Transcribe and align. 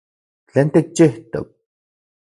¿Tlen 0.49 0.67
tikchijtok? 0.73 1.47